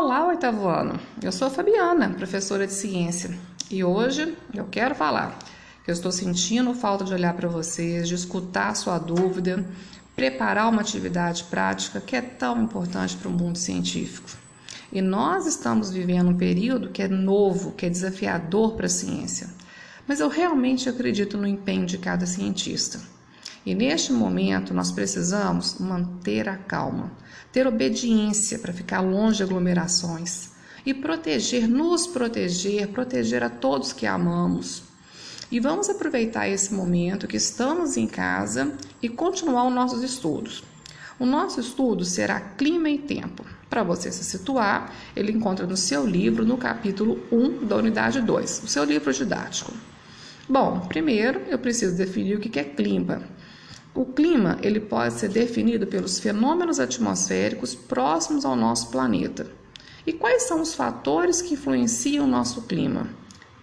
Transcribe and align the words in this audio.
Olá, 0.00 0.28
oitavo 0.28 0.68
ano. 0.68 0.96
Eu 1.20 1.32
sou 1.32 1.48
a 1.48 1.50
Fabiana, 1.50 2.10
professora 2.10 2.68
de 2.68 2.72
ciência, 2.72 3.36
e 3.68 3.82
hoje 3.82 4.38
eu 4.54 4.64
quero 4.66 4.94
falar 4.94 5.36
que 5.84 5.90
eu 5.90 5.92
estou 5.92 6.12
sentindo 6.12 6.72
falta 6.72 7.04
de 7.04 7.12
olhar 7.12 7.34
para 7.34 7.48
vocês, 7.48 8.06
de 8.06 8.14
escutar 8.14 8.76
sua 8.76 8.96
dúvida, 8.96 9.66
preparar 10.14 10.68
uma 10.68 10.82
atividade 10.82 11.42
prática 11.50 12.00
que 12.00 12.14
é 12.14 12.20
tão 12.20 12.62
importante 12.62 13.16
para 13.16 13.28
o 13.28 13.32
mundo 13.32 13.58
científico. 13.58 14.30
E 14.92 15.02
nós 15.02 15.46
estamos 15.48 15.90
vivendo 15.90 16.28
um 16.28 16.36
período 16.36 16.90
que 16.90 17.02
é 17.02 17.08
novo, 17.08 17.72
que 17.72 17.84
é 17.84 17.90
desafiador 17.90 18.74
para 18.74 18.86
a 18.86 18.88
ciência. 18.88 19.48
Mas 20.06 20.20
eu 20.20 20.28
realmente 20.28 20.88
acredito 20.88 21.36
no 21.36 21.46
empenho 21.46 21.84
de 21.84 21.98
cada 21.98 22.24
cientista. 22.24 23.00
E 23.64 23.74
neste 23.74 24.12
momento 24.12 24.72
nós 24.72 24.92
precisamos 24.92 25.78
manter 25.78 26.48
a 26.48 26.56
calma, 26.56 27.12
ter 27.52 27.66
obediência 27.66 28.58
para 28.58 28.72
ficar 28.72 29.00
longe 29.00 29.38
de 29.38 29.42
aglomerações 29.42 30.50
e 30.86 30.94
proteger, 30.94 31.68
nos 31.68 32.06
proteger, 32.06 32.88
proteger 32.88 33.42
a 33.42 33.50
todos 33.50 33.92
que 33.92 34.06
amamos. 34.06 34.82
E 35.50 35.60
vamos 35.60 35.88
aproveitar 35.88 36.48
esse 36.48 36.72
momento 36.72 37.26
que 37.26 37.36
estamos 37.36 37.96
em 37.96 38.06
casa 38.06 38.74
e 39.02 39.08
continuar 39.08 39.66
os 39.66 39.74
nossos 39.74 40.02
estudos. 40.02 40.62
O 41.18 41.26
nosso 41.26 41.58
estudo 41.58 42.04
será 42.04 42.40
Clima 42.40 42.88
e 42.88 42.98
Tempo. 42.98 43.44
Para 43.68 43.82
você 43.82 44.12
se 44.12 44.22
situar, 44.22 44.94
ele 45.16 45.32
encontra 45.32 45.66
no 45.66 45.76
seu 45.76 46.06
livro, 46.06 46.44
no 46.44 46.56
capítulo 46.56 47.18
1 47.32 47.66
da 47.66 47.76
unidade 47.76 48.20
2, 48.20 48.62
o 48.64 48.68
seu 48.68 48.84
livro 48.84 49.12
didático. 49.12 49.72
Bom, 50.48 50.80
primeiro 50.80 51.40
eu 51.48 51.58
preciso 51.58 51.96
definir 51.96 52.36
o 52.36 52.40
que 52.40 52.58
é 52.58 52.64
clima. 52.64 53.22
O 53.94 54.04
clima 54.04 54.58
ele 54.62 54.80
pode 54.80 55.14
ser 55.14 55.28
definido 55.28 55.86
pelos 55.86 56.18
fenômenos 56.18 56.78
atmosféricos 56.78 57.74
próximos 57.74 58.44
ao 58.44 58.54
nosso 58.54 58.90
planeta. 58.90 59.50
E 60.06 60.12
quais 60.12 60.44
são 60.44 60.60
os 60.60 60.74
fatores 60.74 61.42
que 61.42 61.54
influenciam 61.54 62.24
o 62.24 62.28
nosso 62.28 62.62
clima? 62.62 63.08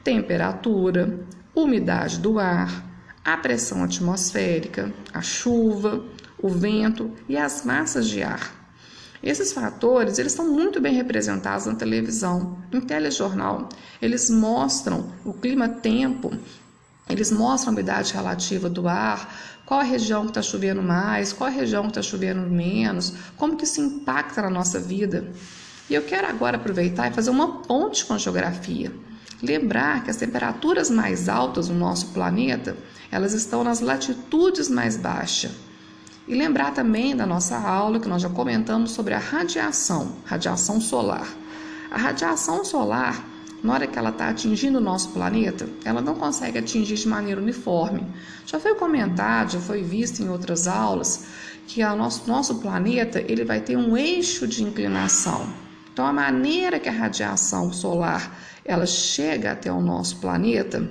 Temperatura, 0.03 1.19
umidade 1.55 2.19
do 2.19 2.37
ar, 2.37 2.85
a 3.23 3.37
pressão 3.37 3.83
atmosférica, 3.83 4.93
a 5.13 5.21
chuva, 5.21 6.03
o 6.37 6.49
vento 6.49 7.11
e 7.27 7.37
as 7.37 7.65
massas 7.65 8.07
de 8.07 8.21
ar. 8.21 8.65
Esses 9.23 9.51
fatores 9.51 10.19
eles 10.19 10.33
estão 10.33 10.47
muito 10.47 10.79
bem 10.79 10.93
representados 10.93 11.65
na 11.65 11.73
televisão, 11.73 12.59
em 12.71 12.79
telejornal. 12.79 13.69
Eles 13.99 14.29
mostram 14.29 15.11
o 15.23 15.33
clima-tempo 15.33 16.31
eles 17.07 17.31
mostram 17.31 17.71
a 17.71 17.73
umidade 17.73 18.13
relativa 18.13 18.69
do 18.69 18.87
ar, 18.87 19.33
qual 19.65 19.79
a 19.79 19.83
região 19.83 20.23
que 20.23 20.29
está 20.29 20.41
chovendo 20.41 20.81
mais, 20.81 21.31
qual 21.31 21.47
a 21.47 21.53
região 21.53 21.83
que 21.83 21.89
está 21.89 22.01
chovendo 22.01 22.41
menos, 22.41 23.13
como 23.37 23.55
que 23.55 23.63
isso 23.63 23.81
impacta 23.81 24.41
na 24.41 24.49
nossa 24.49 24.79
vida. 24.79 25.25
E 25.89 25.93
eu 25.93 26.01
quero 26.01 26.27
agora 26.27 26.57
aproveitar 26.57 27.11
e 27.11 27.13
fazer 27.13 27.29
uma 27.29 27.59
ponte 27.59 28.05
com 28.05 28.13
a 28.13 28.17
geografia. 28.17 28.91
Lembrar 29.41 30.03
que 30.03 30.09
as 30.09 30.17
temperaturas 30.17 30.89
mais 30.89 31.29
altas 31.29 31.67
do 31.67 31.73
nosso 31.73 32.07
planeta, 32.07 32.75
elas 33.11 33.33
estão 33.33 33.63
nas 33.63 33.81
latitudes 33.81 34.67
mais 34.67 34.97
baixas. 34.97 35.51
E 36.27 36.33
lembrar 36.33 36.73
também 36.73 37.15
da 37.15 37.25
nossa 37.25 37.55
aula 37.55 37.99
que 37.99 38.07
nós 38.07 38.21
já 38.21 38.29
comentamos 38.29 38.91
sobre 38.91 39.13
a 39.13 39.19
radiação, 39.19 40.15
radiação 40.25 40.81
solar. 40.81 41.27
A 41.91 41.97
radiação 41.97 42.65
solar 42.65 43.23
na 43.65 43.73
hora 43.73 43.87
que 43.87 43.97
ela 43.97 44.11
está 44.11 44.29
atingindo 44.29 44.77
o 44.77 44.81
nosso 44.81 45.09
planeta, 45.09 45.67
ela 45.83 45.99
não 45.99 46.13
consegue 46.13 46.59
atingir 46.59 46.95
de 46.95 47.07
maneira 47.07 47.41
uniforme. 47.41 48.05
Já 48.45 48.59
foi 48.59 48.75
comentado, 48.75 49.53
já 49.53 49.59
foi 49.59 49.81
visto 49.81 50.21
em 50.21 50.29
outras 50.29 50.67
aulas, 50.67 51.25
que 51.67 51.83
o 51.83 51.95
nosso, 51.95 52.27
nosso 52.27 52.59
planeta 52.59 53.19
ele 53.27 53.43
vai 53.43 53.59
ter 53.59 53.75
um 53.75 53.97
eixo 53.97 54.47
de 54.47 54.63
inclinação. 54.63 55.49
Então, 55.91 56.05
a 56.05 56.13
maneira 56.13 56.79
que 56.79 56.87
a 56.87 56.91
radiação 56.91 57.73
solar 57.73 58.37
ela 58.63 58.85
chega 58.85 59.53
até 59.53 59.71
o 59.71 59.81
nosso 59.81 60.17
planeta, 60.17 60.87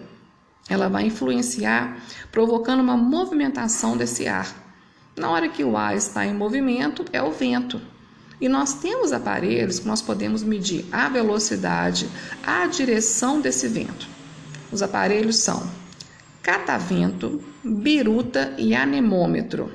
ela 0.68 0.88
vai 0.88 1.06
influenciar, 1.06 1.98
provocando 2.32 2.80
uma 2.80 2.96
movimentação 2.96 3.96
desse 3.96 4.26
ar. 4.26 4.48
Na 5.16 5.30
hora 5.30 5.48
que 5.48 5.62
o 5.62 5.76
ar 5.76 5.94
está 5.94 6.26
em 6.26 6.34
movimento, 6.34 7.04
é 7.12 7.22
o 7.22 7.30
vento. 7.30 7.80
E 8.44 8.48
nós 8.48 8.74
temos 8.74 9.10
aparelhos 9.10 9.78
que 9.78 9.86
nós 9.86 10.02
podemos 10.02 10.42
medir 10.42 10.84
a 10.92 11.08
velocidade, 11.08 12.06
a 12.42 12.66
direção 12.66 13.40
desse 13.40 13.66
vento. 13.66 14.06
Os 14.70 14.82
aparelhos 14.82 15.36
são 15.36 15.66
catavento, 16.42 17.42
biruta 17.64 18.52
e 18.58 18.74
anemômetro. 18.74 19.72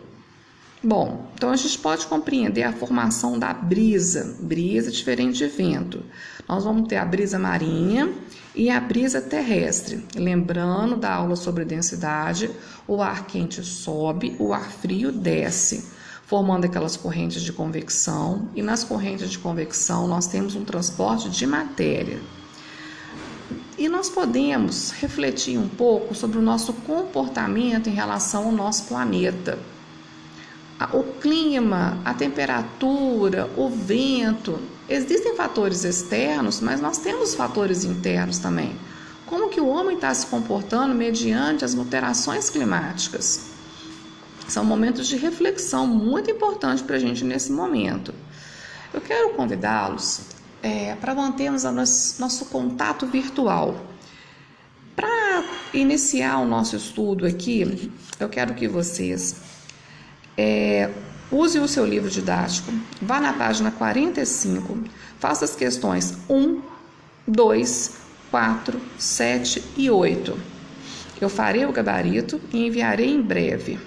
Bom, 0.83 1.31
então 1.33 1.49
a 1.49 1.55
gente 1.55 1.79
pode 1.79 2.05
compreender 2.05 2.61
a 2.61 2.71
formação 2.71 3.39
da 3.39 3.51
brisa, 3.51 4.37
brisa 4.39 4.91
diferente 4.91 5.39
de 5.39 5.47
vento. 5.47 6.05
Nós 6.47 6.63
vamos 6.63 6.87
ter 6.87 6.97
a 6.97 7.05
brisa 7.05 7.39
marinha 7.39 8.13
e 8.53 8.69
a 8.69 8.79
brisa 8.79 9.19
terrestre. 9.19 10.05
Lembrando 10.15 10.95
da 10.95 11.11
aula 11.11 11.35
sobre 11.35 11.65
densidade, 11.65 12.51
o 12.87 13.01
ar 13.01 13.25
quente 13.25 13.63
sobe, 13.63 14.35
o 14.37 14.53
ar 14.53 14.69
frio 14.71 15.11
desce 15.11 15.97
formando 16.29 16.65
aquelas 16.65 16.95
correntes 16.95 17.41
de 17.41 17.51
convecção, 17.51 18.47
e 18.55 18.61
nas 18.61 18.83
correntes 18.83 19.31
de 19.31 19.39
convecção 19.39 20.07
nós 20.07 20.27
temos 20.27 20.55
um 20.55 20.63
transporte 20.63 21.27
de 21.27 21.47
matéria. 21.47 22.21
E 23.79 23.89
nós 23.89 24.11
podemos 24.11 24.91
refletir 24.91 25.57
um 25.57 25.67
pouco 25.67 26.13
sobre 26.13 26.37
o 26.37 26.41
nosso 26.41 26.71
comportamento 26.71 27.89
em 27.89 27.93
relação 27.93 28.45
ao 28.45 28.51
nosso 28.51 28.83
planeta. 28.83 29.57
O 30.93 31.01
clima, 31.19 31.99
a 32.05 32.13
temperatura, 32.13 33.49
o 33.57 33.67
vento, 33.67 34.59
existem 34.87 35.35
fatores 35.35 35.83
externos, 35.83 36.61
mas 36.61 36.79
nós 36.79 36.99
temos 36.99 37.33
fatores 37.33 37.83
internos 37.83 38.37
também. 38.37 38.75
Como 39.25 39.49
que 39.49 39.59
o 39.59 39.67
homem 39.67 39.95
está 39.95 40.13
se 40.13 40.27
comportando 40.27 40.93
mediante 40.93 41.65
as 41.65 41.75
alterações 41.75 42.51
climáticas? 42.51 43.58
São 44.49 44.65
momentos 44.65 45.07
de 45.07 45.15
reflexão 45.15 45.85
muito 45.85 46.31
importantes 46.31 46.81
para 46.81 46.95
a 46.95 46.99
gente 46.99 47.23
nesse 47.23 47.51
momento. 47.51 48.13
Eu 48.91 48.99
quero 48.99 49.29
convidá-los 49.35 50.21
é, 50.63 50.95
para 50.95 51.13
mantermos 51.13 51.63
nosso, 51.63 52.19
nosso 52.19 52.45
contato 52.45 53.05
virtual. 53.05 53.85
Para 54.95 55.43
iniciar 55.73 56.39
o 56.39 56.47
nosso 56.47 56.75
estudo 56.75 57.25
aqui, 57.25 57.91
eu 58.19 58.27
quero 58.27 58.55
que 58.55 58.67
vocês 58.67 59.35
é, 60.35 60.89
use 61.31 61.59
o 61.59 61.67
seu 61.67 61.85
livro 61.85 62.09
didático, 62.09 62.73
vá 63.01 63.19
na 63.19 63.33
página 63.33 63.69
45, 63.69 64.83
faça 65.19 65.45
as 65.45 65.55
questões 65.55 66.17
1, 66.27 66.61
2, 67.27 67.91
4, 68.31 68.81
7 68.97 69.63
e 69.77 69.89
8. 69.91 70.37
Eu 71.21 71.29
farei 71.29 71.65
o 71.65 71.71
gabarito 71.71 72.41
e 72.51 72.65
enviarei 72.65 73.09
em 73.09 73.21
breve. 73.21 73.77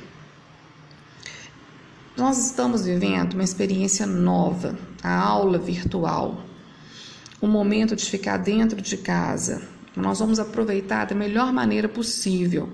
Nós 2.14 2.36
estamos 2.36 2.84
vivendo 2.84 3.32
uma 3.32 3.42
experiência 3.42 4.06
nova, 4.06 4.78
a 5.02 5.16
aula 5.16 5.58
virtual, 5.58 6.44
o 7.40 7.46
momento 7.46 7.96
de 7.96 8.04
ficar 8.04 8.36
dentro 8.36 8.82
de 8.82 8.98
casa. 8.98 9.62
Nós 9.96 10.18
vamos 10.18 10.38
aproveitar 10.38 11.06
da 11.06 11.14
melhor 11.14 11.50
maneira 11.54 11.88
possível. 11.88 12.68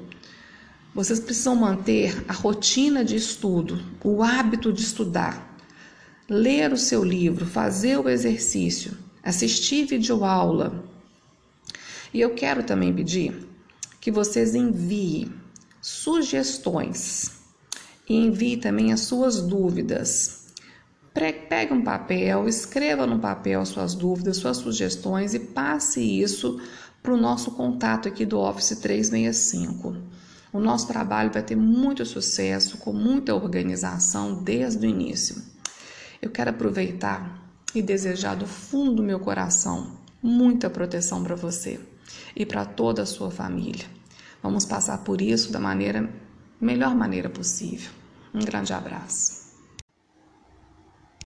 Vocês 0.93 1.21
precisam 1.21 1.55
manter 1.55 2.25
a 2.27 2.33
rotina 2.33 3.05
de 3.05 3.15
estudo, 3.15 3.81
o 4.03 4.25
hábito 4.25 4.73
de 4.73 4.83
estudar, 4.83 5.57
ler 6.29 6.73
o 6.73 6.77
seu 6.77 7.05
livro, 7.05 7.47
fazer 7.47 7.97
o 7.97 8.09
exercício, 8.09 8.99
assistir 9.23 9.87
videoaula. 9.87 10.85
E 12.13 12.21
eu 12.21 12.35
quero 12.35 12.65
também 12.65 12.93
pedir 12.93 13.49
que 14.01 14.11
vocês 14.11 14.57
enviem 14.57 15.33
sugestões 15.81 17.38
e 18.09 18.17
envie 18.17 18.57
também 18.57 18.93
as 18.93 19.01
suas 19.01 19.41
dúvidas. 19.41 20.47
Pegue 21.13 21.73
um 21.73 21.83
papel, 21.83 22.49
escreva 22.49 23.07
no 23.07 23.19
papel 23.19 23.65
suas 23.67 23.95
dúvidas, 23.95 24.37
suas 24.37 24.59
sugestões 24.59 25.35
e 25.35 25.41
passe 25.41 26.01
isso 26.01 26.61
para 27.03 27.13
o 27.13 27.17
nosso 27.17 27.53
contato 27.53 28.09
aqui 28.09 28.25
do 28.25 28.39
Office 28.39 28.79
365. 28.79 29.97
O 30.53 30.61
nosso 30.61 30.87
trabalho 30.87 31.33
vai 31.33 31.43
ter 31.43 31.57
muito 31.57 32.07
sucesso, 32.07 32.79
com 32.79 32.93
muita 32.93 33.35
organização 33.35 34.43
desde 34.43 34.87
o 34.87 34.89
início. 34.89 35.43
Eu 36.23 36.31
quero 36.31 36.51
aproveitar 36.51 37.43
e 37.75 37.83
desejar 37.83 38.35
do 38.35 38.47
fundo 38.47 38.97
do 38.97 39.03
meu 39.03 39.21
coração 39.21 39.99
muita 40.23 40.71
proteção 40.71 41.23
para 41.23 41.37
você 41.37 41.79
e 42.35 42.47
para 42.47 42.65
toda 42.65 43.03
a 43.03 43.07
sua 43.07 43.31
família. 43.31 43.87
Vamos 44.43 44.65
passar 44.65 44.99
por 44.99 45.21
isso 45.21 45.53
da 45.53 45.61
maneira 45.61 46.09
melhor 46.61 46.95
maneira 46.95 47.29
possível. 47.29 47.91
Um 48.35 48.41
grande 48.41 48.73
abraço. 48.73 49.48